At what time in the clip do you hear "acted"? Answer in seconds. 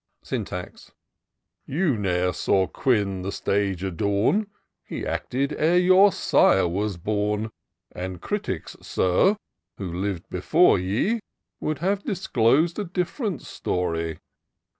5.05-5.53